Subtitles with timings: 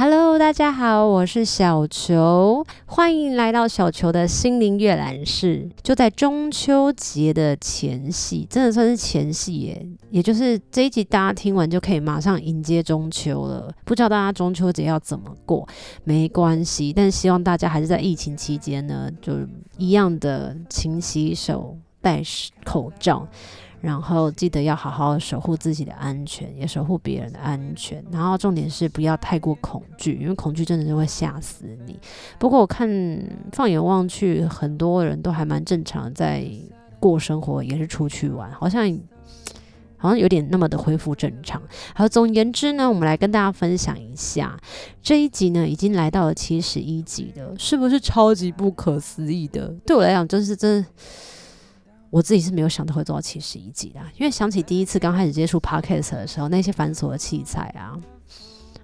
[0.00, 5.68] Hello，大家好，我是小球，欢迎来到小球的心灵阅览室。
[5.82, 13.74] 就在中秋节的前夕，真的算是前夕耶，也就是这一集大家听完就可以马上迎接中秋了。
[13.84, 15.66] 不知道大家中秋节要怎么过？
[16.04, 19.32] 没关系，但希望大家还是在疫情期间呢，就
[19.78, 22.22] 一样的勤洗手、戴
[22.64, 23.26] 口罩。
[23.80, 28.04] 然后记得要好好守护自己的安全，也守护别人的安全。
[28.10, 31.98] 然后重点是不要太过恐惧，因为恐惧真的是会吓死你。
[32.38, 32.88] 不过我看
[33.52, 36.44] 放眼望去，很多人都还蛮正常在
[36.98, 38.98] 过生活，也是出去玩，好像
[39.96, 41.62] 好像有点那么的恢复正常。
[41.94, 44.58] 好，总而言之呢，我们来跟大家分享一下
[45.00, 49.68] 这一集呢，已经来到了七十一集了，是不是超级不可思议的？
[49.86, 50.84] 对我来讲，真是真。
[52.10, 57.96] 我自己是没有想到会做到七十一集的，因为想起第一次刚开始接触 Podcast 的时候，那些繁琐的器材啊，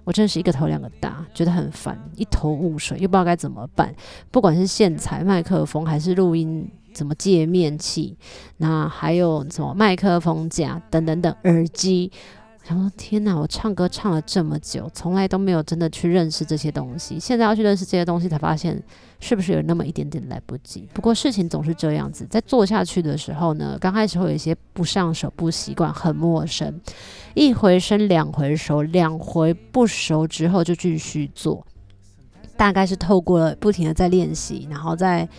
[0.03, 3.93] 我真的是一个头两个大，觉得很烦，一头雾水，又不知道该怎么办。
[4.31, 8.15] 不管是线材、麦克风，还是录音怎么界面器，
[8.57, 12.11] 那还有什么麦克风架等等等耳机。
[12.67, 17.19] 想说天哪，我唱歌唱了这么久，从来都没有真的去认识这些东西。
[17.19, 18.81] 现在要去认识这些东西，才发现
[19.19, 20.89] 是不是有那么一点点来不及？
[20.91, 26.81] 不过事情总是这样子，在做下去的时候呢，刚开始会有一些不上手、不习惯、很陌生。
[27.35, 31.63] 一回生，两回熟，两回不熟之后就继续做。
[32.57, 35.29] 大概是透过了不停的在练习，然后在嗯、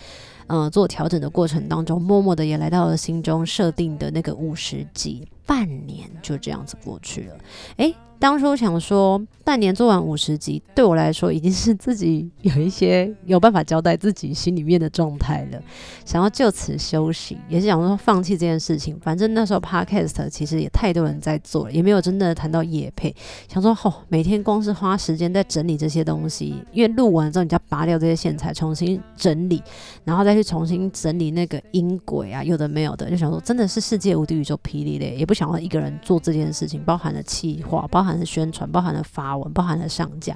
[0.47, 5.27] 嗯、做调整的过程当中，默默的也来到了心中设定的那个五十集。
[5.45, 7.37] 半年就这样子过去了，
[7.77, 7.95] 诶。
[8.19, 15.61] 当初想说半年做完五十集，对我来说已经是自己有一些有办法交代自己心里面的状态了。
[16.03, 18.99] 想要就此休息，也是想说放弃这件事情。
[18.99, 23.15] 反正那时候 Podcast 其实也太多人在做了，也没有真的谈到业配。
[23.47, 29.61] 想说吼、哦，每天光是花时间在整理这些东西，因为录完之后你就要拔掉这些线材，重新整理，
[30.03, 38.06] 然后再去重新整理那个音轨啊，有的没有的，就想说真的是世界无敌宇宙霹雳的，也不想要一个人做这件事情，包含了企划，包。
[38.07, 40.33] 包含了宣传，包含了发文，包含了上架，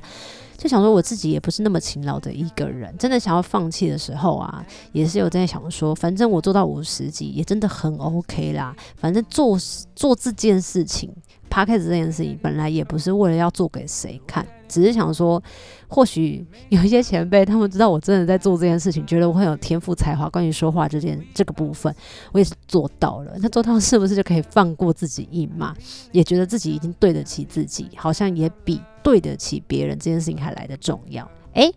[0.57, 9.57] 就想说我自己也不是那么勤劳的一个人，真的想要放弃的时候啊，也是有在想说，反正我做到五十级也真的很 OK 啦，反正做
[9.95, 11.09] 做这件事情。
[11.49, 15.43] Podcast 这件事情本来也不是为了要做给谁看，只是想说，
[15.89, 21.93] 或许有一些前辈他们知道我真的在做这件事情，觉得我很有天赋才华，关于说话这件这个部分，
[22.31, 23.33] 我也是做到了。
[23.39, 25.75] 那做到是不是就可以放过自己一马？
[26.13, 31.29] 也觉得自己已经对得起自己，好像也比对得起别人这件事情还来得重要。
[31.53, 31.69] 诶，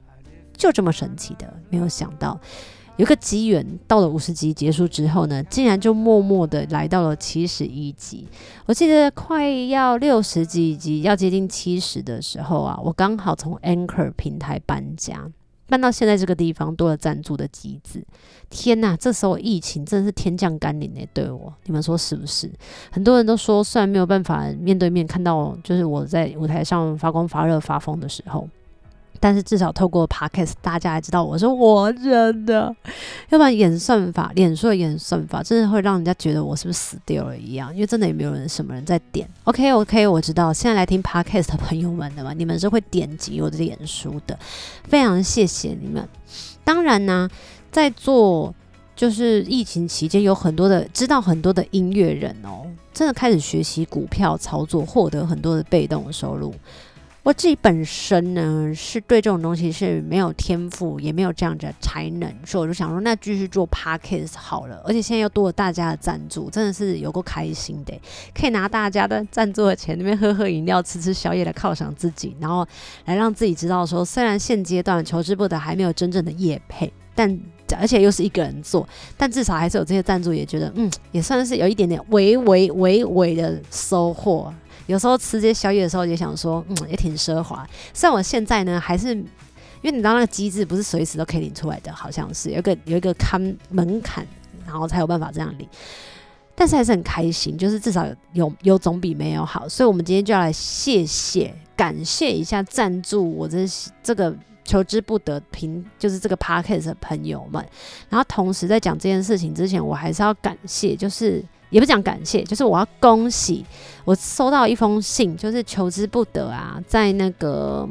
[0.56, 2.41] 就这么神奇的，没有想到。
[2.97, 8.25] 有个机缘，到了五十集结束之后呢，竟然就默默的来到了七十一集。
[8.66, 15.28] 我记得快要六十几集，要接近七十的时候啊，我刚好从 Anchor 平台搬家，
[15.66, 18.05] 搬到现在这个地方，多了赞助的机制。
[18.49, 22.49] 天呐，这时候疫情真的是天降甘霖诶，对我，你们说是不是？
[22.93, 28.49] 很多人都说，虽然没有办法面对面看到，就是我在舞台上发光发热发疯的时候。
[29.21, 32.75] 但是至少透过 Podcast，大家还知道我是活着的。
[33.31, 37.73] 要不然演算法，脸书的演算法，真的会让人家觉得我是不是死掉了一样。
[37.75, 39.29] 因为真的也没有人什么人在点。
[39.45, 44.39] OK OK，我知道现在来听 Podcast 的朋友们的嘛，你们是会点击我的脸书的，
[44.89, 46.07] 非常谢谢你们。
[46.63, 47.29] 当然呢，
[47.71, 48.55] 在做
[48.95, 56.55] 就是疫情期间，有很多的知道很多的音乐人哦，真的开始学习股票操作，获得很多的被动收入。
[57.25, 64.83] 我自己本身呢，是对这种东西是没有天赋，也没有这样的才能，所以我就想说，那继续做 Podcast 好了。
[64.85, 67.99] 而且现在又多了大家的赞助，真的是有够开心的，
[68.35, 72.67] 可以拿大家的赞助的钱，那边喝喝饮料、吃吃宵夜来犒赏自己，然后
[73.06, 77.41] 来让自己知道说，虽然现阶段求之不得还没有真正的业配，但
[77.81, 78.87] 而且又是一个人做，
[79.17, 84.53] 但至少还是有这些赞助，也觉得嗯，也算是有一点点微微微微的收获。
[84.87, 87.67] 有时候吃这些宵夜的时候，也想说，嗯，也挺奢华。
[87.93, 89.25] 虽然我现在呢，还是因
[89.85, 93.41] 为你知道那个机制不是随时都可以领出来的，好像是有个有一个看
[93.71, 94.27] 门槛，
[94.67, 95.69] 然后才有办法这样领。
[96.55, 99.69] 但是还是很开心，就是至少有有总比没有好。
[99.69, 103.67] 所以，我们今天就要来谢谢、感谢一下赞助我这
[104.03, 107.67] 这个求之不得平，就是这个 podcast 的朋友们。
[108.09, 111.45] 然后，同时在讲这件事情之前，我还是要感谢，就是。
[111.70, 113.64] 也不讲感谢，就是我要恭喜
[114.05, 117.88] 我收到一封信，就是求之不得啊，在那个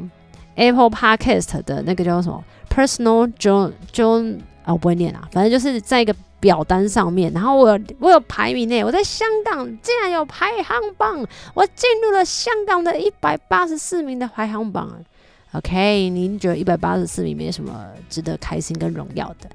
[0.54, 14.90] Apple Podcast 的那个叫什么 Personal John John 啊，我不会念啊，反正就是在一个表单上面，然后我我有排名内，我在香港竟然有排行榜，我进入了香港的一百八十四名的排行榜。
[15.52, 19.48] OK，您觉得一百八十四名没什么值得开心跟荣耀的？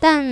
[0.00, 0.24] 但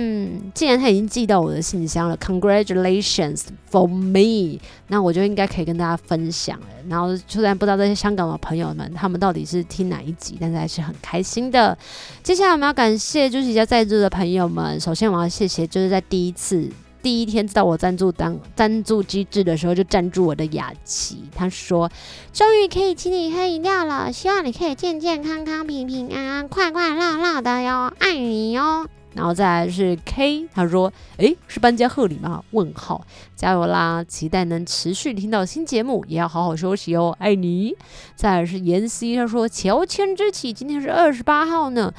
[0.53, 6.67] 既然他已经寄到我的信箱了，Congratulations for me，那我就应该可以跟大家分享了。
[6.87, 11.77] 然后虽然不知道这些香港的朋友们他们到底是听哪一集，但是还是很开心的。
[12.23, 16.69] 接下来我们要感谢就是一家在座的朋友们，首先我要谢谢就是在第一次
[17.03, 21.91] 第一天知道我赞助当赞助机制的时候就赞助我的雅琪，他说
[22.31, 28.87] 终于可以请你喝饮料了，希望你可以健健康康、平平安安、快快乐乐的哟，爱你哟。
[29.17, 33.03] 然后再来是 K，他说：“诶，是搬家贺礼吗？”问号，
[33.35, 34.03] 加油啦！
[34.03, 37.75] 期待能持续听到新节目，也要好好休息哦，爱你。
[38.15, 41.91] 再来是妍希，他说：“乔迁之喜，今天是二十八号呢。”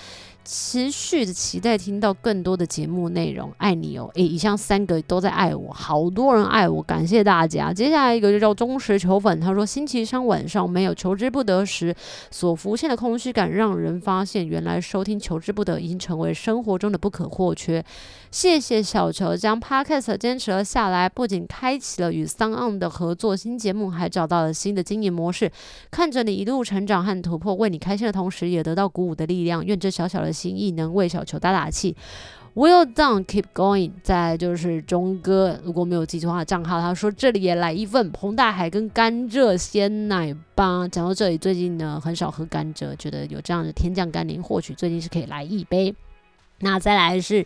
[0.51, 4.11] 持续的期待听到更多的节目内容，爱你哦！
[4.15, 7.71] 诶，以上三个都在爱我，好多人爱我，感谢大家。
[7.71, 11.95] 接下来一个就叫忠实球粉，他说星期三晚上没有求之不得时，
[12.31, 17.85] 所浮现的空虚感，让人发现原来收听求之不得已经成为生活中的不可或缺。
[18.31, 25.53] 谢谢小球将 Podcast 坚持了下来，不仅开启了与 s o n 的合作新节目，还找到了新的经营模式。
[25.91, 29.63] 看着你一路成长和突破，为你开心的同时，也得到鼓舞的力量。
[29.63, 30.33] 愿这小小的。
[30.39, 31.97] 心意能为小球打打气
[32.55, 33.91] ，Well done, keep going。
[34.03, 40.87] 再就是钟哥，如果没有记错他的账号，他说这里也来一份彭大海跟甘蔗鲜奶吧。
[40.89, 45.95] 讲到这里，最近呢很少喝甘蔗，觉得有这样的天降甘霖，或许最近是可以来一杯。
[46.61, 47.45] 那再来是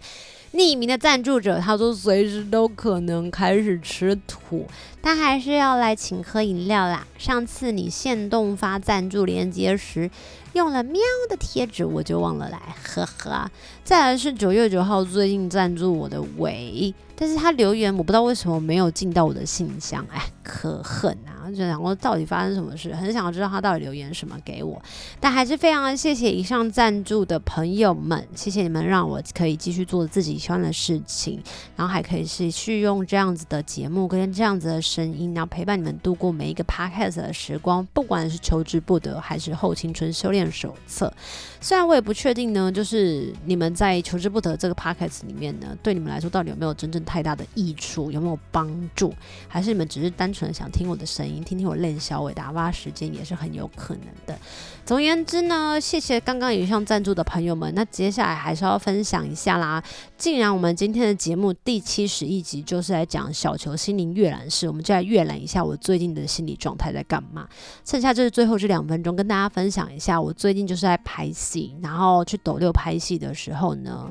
[0.55, 4.67] 匿名的赞助者，他说随时都可能开始吃土，
[5.01, 7.07] 但还是要来请喝饮料啦。
[7.17, 10.11] 上次你限动发赞助链接时，
[10.53, 11.01] 用了喵
[11.31, 13.51] 的贴纸，我就忘了来，呵呵。
[13.83, 21.17] 再来是九月九号，最近赞助我的维，但是他留言我不知道为什么没有进到我的信箱，哎，可恨！
[21.55, 24.81] 就想说到底发生什么事，很想要知道他到底留言什么给我。
[25.21, 31.43] 但还是非常谢谢以上赞助的朋友们，谢谢你们让我可以继续做自己喜欢的事情，
[31.77, 41.13] 然后还可以继续用这样子的节目跟这样子的声音，然后陪伴你们度过每一个 podcast 的时光，不管是求之不得还是后青春修炼手册，
[41.61, 49.13] 虽然我也不确定呢，就是你们在求之不得这个 podcast 里面呢，对你们来说到底有没有真正太大的益处，有没有帮助，
[49.49, 54.39] 还是你们只是单纯的想听我的声音，听听我练小伟打发时间，也是很有可能的。
[54.85, 57.73] 总而言之呢，谢谢刚刚以上赞助的朋友们。
[57.75, 59.83] 那接下来还是要分享一下啦。
[60.19, 67.49] 既然我们今天的节目第七十一集就是来讲小球心灵阅览室，我们就来阅览一下我最近的心理状态在干嘛。
[67.85, 74.11] 剩下就是最后这两分钟，跟大家分享一下我最近就是在拍戏，然后去斗六拍戏的时候呢。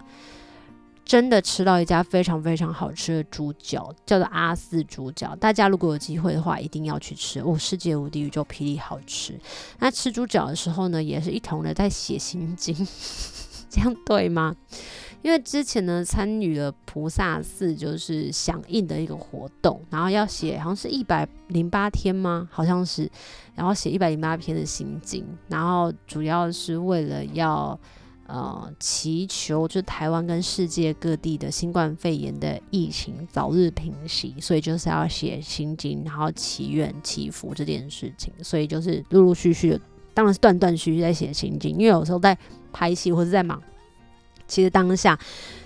[1.12, 5.36] 真的吃到一家非常非常好吃的猪脚，叫做阿四猪脚。
[5.36, 7.58] 大家如果有机会的话，一定要去吃哦！
[7.58, 9.38] 世界无敌宇宙霹雳好吃。
[9.80, 12.74] 那吃猪脚的时候呢，也是一同的在写心经，
[13.70, 14.56] 这样对吗？
[15.22, 22.48] 因为之前呢，参与了菩萨寺就是响应的一个活动，然后要写好像是一百零八天吗？
[22.50, 23.12] 好像是，
[23.54, 27.78] 然后写一百零八篇的心经，然后主要是为了要。
[28.34, 39.78] 呃，祈求就台湾跟世界各地的新冠肺炎的疫情早日平息，所以就是要写心经，然后祈愿祈福这件事情，所以就是陆陆续续，
[40.14, 42.38] 当然是断断续续在写心经，因为有时候在
[42.72, 43.62] 拍戏或者在忙，
[44.48, 45.20] 其实当下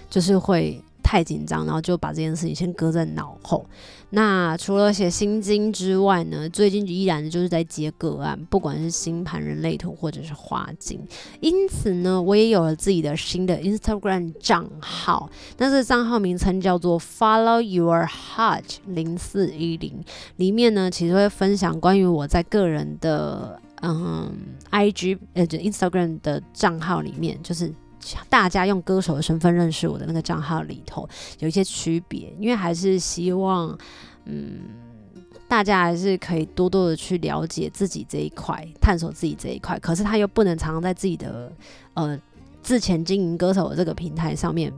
[0.09, 0.81] 就是会。
[1.05, 3.63] 太紧张，然后就把这件事情先搁在脑后。
[4.09, 10.99] 那除了写心经之外呢，最近依然就是在接个案，不管是星盘、人类图或者是花经。
[11.41, 20.03] 因此呢，我也有了自己的新的 Instagram 账号，那这账号名称叫做 Follow Your Heart 零四一零。
[20.37, 24.31] 里面呢，其实会分享关于我在个人的嗯
[24.71, 27.71] IG 呃就 Instagram 的账号里面，就是。
[28.29, 31.07] 大家用歌手的身份认识我的那个账号里头
[31.39, 33.77] 有一些区别，因为还是希望，
[34.25, 34.59] 嗯，
[35.47, 39.79] 大家还是可以多多的去了解自己这一块，探索自己这一块。
[39.79, 41.51] 可是他又不能常常在自己的
[41.93, 42.19] 呃
[42.61, 44.71] 之前经营歌手的这个平台上面。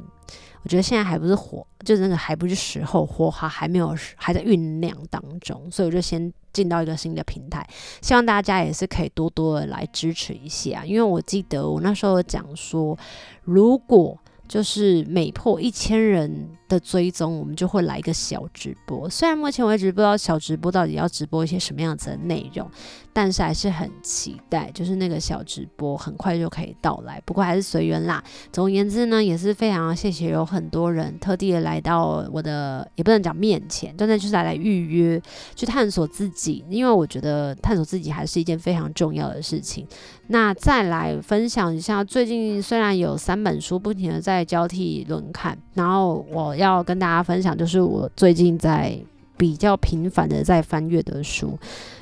[0.68, 7.66] 我觉得现在还不是火，就是那个还不是时候，火花还没有，还在酝酿当中，所以我就先进到一个新的平台，
[8.02, 13.00] 希望大家也是可以多多的来支持一下，因为我记得我那时候讲说，
[13.46, 19.10] 如果就是每破一千人的追踪，我们就会来一个小直播。
[19.10, 22.70] 虽然目前为止不知道小直播到底要直播一些什么样子的内容，
[23.14, 27.22] 但是还是很期待，就是那个小直播很快就可以到来。
[27.26, 28.24] 不过还是随缘啦。
[28.52, 35.22] 总而言之呢，也是非常谢谢有很多人特地的来到我的，也不能讲面前，真的就是来来预约
[35.56, 39.88] 去探索自己，因为我觉得探索自己还是一件非常重要的事情。
[40.30, 48.98] 那再来分享一下，最近虽然有三本书不停的在交替轮看，然后我要跟大家分享，就是我最近在
[49.38, 51.58] 比较频繁的在翻阅的书。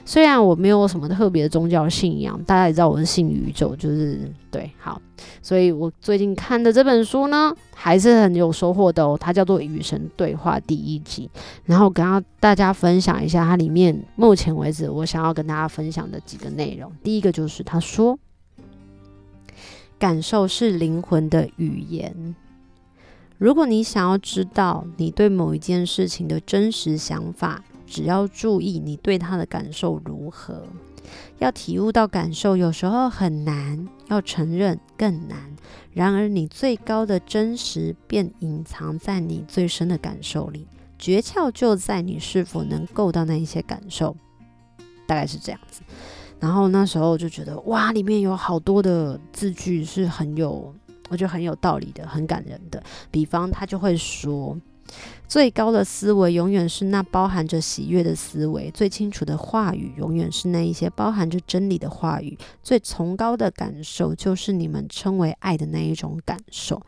[0.06, 5.02] 虽然我没有什么特别的宗教信仰，大家也知道我是信宇宙，就是对，好，
[5.42, 9.18] 所以我最近看的这本书呢，还是很有收获的哦。
[9.20, 11.28] 它叫做《与神对话》第一集，
[11.64, 16.92] 然后跟大家分享一下它里面目前为止我想要跟大家分享的几个内容。
[17.04, 18.18] 第一个就是他说，
[19.98, 22.36] 感受是灵魂的语言。
[23.38, 30.64] 如果你想要知道你对某一件事情的真实想法，只要注意你对他的感受如何，
[31.40, 35.38] 要体悟到感受有时候很难，要承认更难。
[35.94, 44.16] 然而，你最高的真实便隐藏在你最深的感受里，诀窍就在你是否能够到那一些感受。
[45.08, 45.82] 大概是这样子。
[46.40, 50.74] 然后那时候就觉得，哇，里面有好多的字句是很有，
[51.10, 52.82] 我觉得很有道理的，很感人的。
[53.12, 54.58] 比方，他就会说。
[55.28, 66.80] 最高的思维永远是那包含着喜悦的思维，最清楚的话语永远是那一些包含着真理的话语，最崇高的感受就是你们称为爱的那一种感受。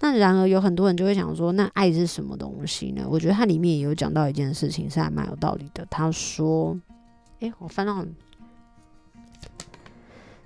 [0.00, 3.06] 那然而有很多人就会想说，那爱是什么东西呢？
[3.08, 5.86] 我觉得它里面也有讲到一件事情是还蛮有道理的。
[5.88, 6.76] 他说
[7.38, 8.04] ：“诶，我翻到，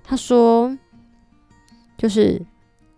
[0.03, 0.77] 他说
[1.97, 2.39] 就是。”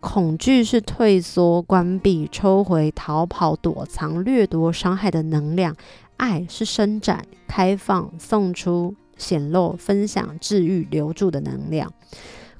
[0.01, 5.73] 恐惧是退缩、关闭、抽回、逃跑、躲藏、掠夺、伤害的能量；
[6.17, 11.93] 爱是伸展、开放、送出、显露、分享、治愈、留住的能量。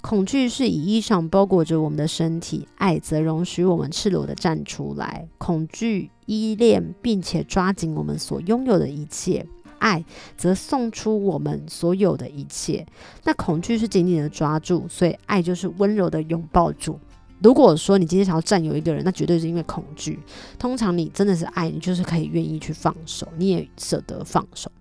[0.02, 5.28] 恐惧是以衣裳包裹着我们的身体，爱则容许我们赤裸地站出来。
[5.40, 9.48] 恐惧依恋并且抓紧我们所拥有的一切，
[9.80, 10.06] 爱
[10.38, 12.86] 则送出我们所有的一切。
[13.24, 17.00] 那恐惧是紧紧地抓住，所以爱就是温柔地拥抱住。
[17.42, 20.20] 如果说你今天想要占有一个人，那绝对是因为恐惧。
[20.60, 24.72] 通常你真的是爱，你就是可以愿意去放手，你也舍得放手。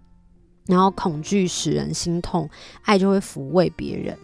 [0.66, 2.48] 然后恐惧使人心痛，
[2.82, 4.14] 爱就会抚慰别人；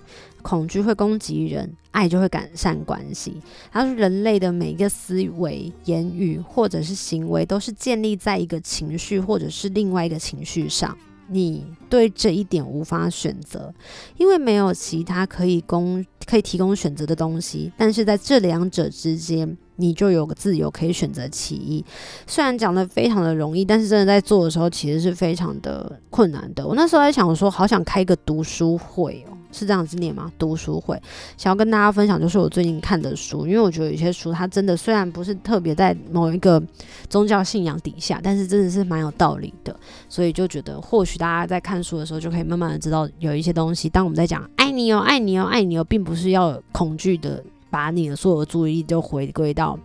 [0.43, 3.41] 恐惧会攻击人，爱就会改善关系。
[3.73, 10.97] 他说，人类的每一个思维、言语或者是行为，都是建立在一个情绪或者是另外一个情绪上。
[11.29, 13.73] 你对这一点无法选择，
[14.17, 17.73] 因为没有其他可以供可以提供选择的东西。
[17.77, 21.85] 但是在这两者之间，你就有个自由可以选择其一。
[22.27, 26.67] 虽然讲的非常的容易，但是真的在做的时候，其实是非常的困难的。
[26.67, 29.36] 我那时候在想说，好想开一个读书会哦。
[29.53, 30.31] 是这样子念吗？
[30.39, 31.01] 读书会
[31.37, 36.63] 想要跟大家分享，就是我最近看的书，因为我觉得有些书它真的虽然不是特别在某一个
[37.09, 43.89] 宗教信仰底下，但是真的是蛮有道理的，所以就觉得或许大家在看书的时候就可以慢慢的知道有一些东西。
[43.89, 49.79] 当我们在讲爱你哦，爱你哦，爱你哦，并不是要恐惧的把你的所有注意力都回归到。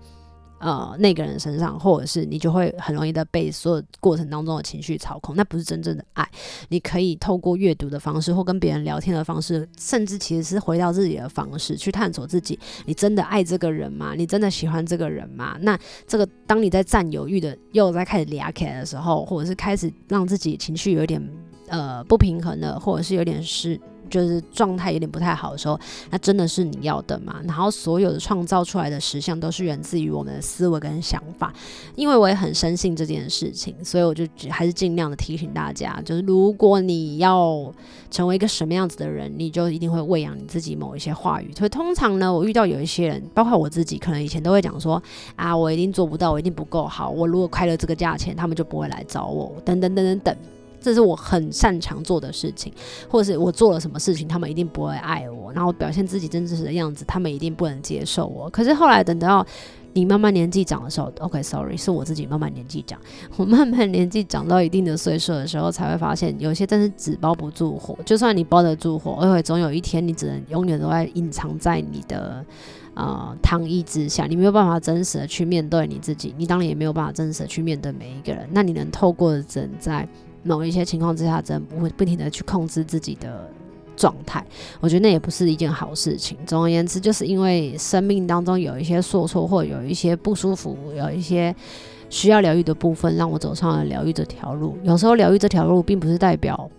[0.62, 6.30] 呃，那个人身上，或者是你就会很容易的被所有过程当中的情绪操控，那不是真正的爱。
[6.70, 12.60] 你可以透过阅读的方式，或跟别人聊天的方式，甚至其实是回到自己的方式去探索自己。
[12.86, 14.14] 你真的爱这个人吗？
[14.16, 15.58] 你真的喜欢这个人吗？
[15.62, 15.76] 那
[16.06, 21.20] 这个当你在占有欲的又在开始泻起来的时候，或者是开始让自己情绪有点
[21.70, 23.82] 呃不平衡了，或者是有点失。
[24.12, 25.80] 就是状态有点不太好的时候，
[26.12, 27.38] 那真的是你要的吗？
[27.46, 31.52] 然后所有的创造出来的实相都是源自于我们的思维跟想法。
[31.96, 37.74] 因为我也很深信这件事情，所以我就还是尽量的提醒大家，就是如果你要
[38.10, 41.52] 成为一个什么样子的人，你就一定会喂养你自己某一些话语。
[41.58, 45.02] 所以通常呢，我遇到有一些人，包括我自己，可能以前都会讲说
[45.36, 50.36] 啊，我一定做不到，我一定不够好，我如果开了这个价钱，他们就不会来找我，等等等等等。
[50.82, 52.74] 这是我很擅长做的事情，
[53.08, 58.50] 或者是我做了什么事情，他们一定不会爱我，然后表现自己真实的样子，他们一定不能接受我。
[58.50, 59.46] 可是后来等到
[59.94, 63.00] 你慢慢年纪长的时候，OK，Sorry，是我自己慢慢年纪长，
[63.36, 67.98] 我慢慢年纪长到一定的岁数的时候，才会发现有些真是纸包不住火。
[68.06, 72.46] 就算你包得住火，而且总有一天你只能永远都在隐藏在你的
[72.94, 78.48] 呃糖衣之下，你没有办法真实的去面对你自己，你当然也没有办法真实的去面对每一个人。
[78.52, 80.08] 那你能透过的只能在
[80.44, 83.50] 某一些情况之下，真不会不停的去控制自己的
[83.96, 84.44] 状态。
[84.80, 86.38] 我觉得那也不是一件好事情。
[86.46, 91.56] 总而言之，就是因为生命当中有一些受挫，或有一些不舒服，有一些
[92.10, 94.78] 需要疗愈的部分，让我走上了疗愈这条路。
[94.84, 96.70] 有时候疗愈这条路，并不是代表。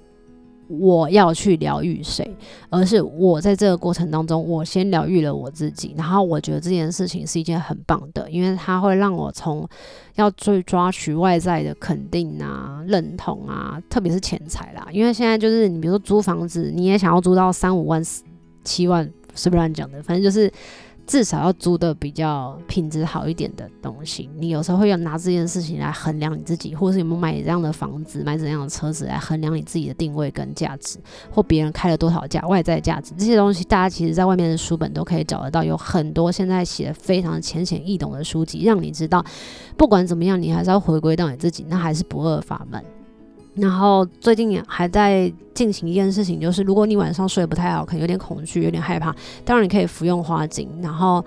[0.78, 2.28] 我要去疗愈谁，
[2.70, 9.68] 而是我在这个过程当中，我先疗愈了我自己，然后我觉得这件事情是一件很棒的，因为它会让我从
[10.14, 18.02] 要去抓取外在的肯定啊、认同啊，特别是钱财啦，因为现在就是你比如说租房子，你也想要租到三五万、
[18.64, 20.50] 七万，随便乱讲的，反正就是。
[21.06, 24.30] 至少要租的比较品质好一点的东西。
[24.38, 30.98] 你有时候会要拿这件事情来衡量你自己，或是有没有买这样的房子、买怎样的车子来衡量你自己的定位跟价值，
[31.30, 39.24] 或别人开了多少价、外在价值这些东西，大家其实在外面的书本都可以找得到，有很多现在写的非常浅显易懂的书籍，让你知道，
[39.76, 42.82] 不管怎么样，你还是要回归到你自己，那还是不二法门。
[43.54, 50.68] 然后最近也还在进行一件事情，就是如果你晚上睡不太好，可能有点恐惧、有点害怕，当然你可以服用花精。
[50.82, 51.22] 然后，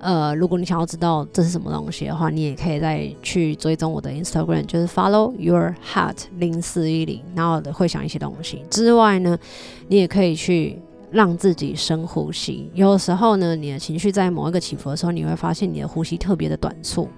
[0.00, 8.64] 呃，如果你想要知道这是什么东西的话，你也可以再去追踪我的 Instagram，就是 Follow Your Heart 零四一零，然后会想一些东西。
[8.68, 9.38] 之外呢，
[9.86, 10.80] 你也可以去
[11.10, 12.70] 让自己深呼吸。
[12.74, 17.08] 有时候呢，你的情绪在某一个起伏的时候，你会发现你的呼吸特别的短促。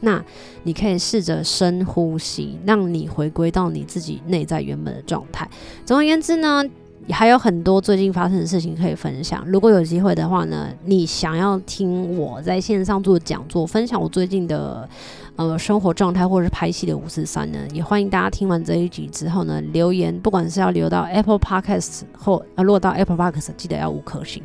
[0.00, 0.24] 那
[0.64, 5.48] 你可以试着深呼吸，让你回归到你自己内在原本的状态。
[5.84, 6.64] 总而言之呢，
[7.10, 9.44] 还有很多最近发生的事情可以分享。
[9.46, 14.88] 如果有机会的话呢，你想要听我在线上做讲座，分享我最近的
[15.36, 24.42] 呃生活状态，或者是拍戏的五四三呢，也欢迎大家听完这一集之后呢，留言，不管是要留到 Apple Podcast 或呃，落到 Apple Podcast，记得要五颗星。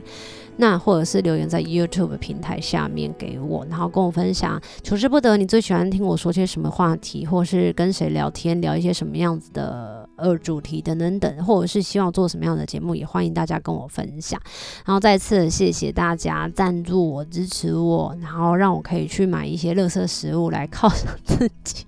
[0.60, 14.40] 那或者是留言在 YouTube 平台下面给我，然后跟我分享求之不得，你最喜欢听我说些什么话题，或是跟谁聊天，聊一些什么样子的呃主题等等等，或者是希望做什么样的节目，也欢迎大家跟我分享。
[14.86, 21.86] 然后再次谢谢大家赞助我、支持我，然后让我可以去买一些垃圾食物来犒赏自己。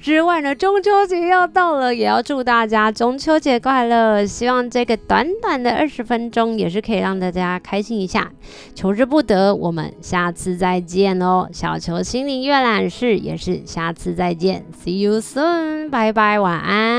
[0.00, 4.26] 之外呢，中秋节要到了，也要祝大家中秋节快乐。
[4.26, 8.32] 希望这个短短的二十分钟也是可以让大家开心一下。
[8.74, 11.46] 求之不得，我们下次再见哦。
[11.52, 16.91] 小球心灵阅览室也是下次再见，See you soon，拜拜，晚安。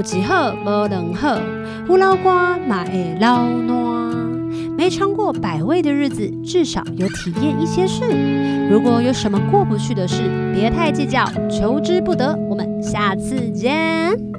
[0.00, 1.38] 有一好无两好，
[1.86, 3.76] 胡老瓜嘛会老烂。
[4.74, 8.02] 没尝过百味的日子，至少有体验一些事。
[8.70, 10.22] 如果有什么过不去的事，
[10.54, 12.34] 别太计较，求之不得。
[12.48, 14.29] 我们下次见。